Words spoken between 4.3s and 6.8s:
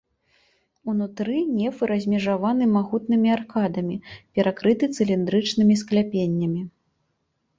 перакрыты цыліндрычнымі скляпеннямі.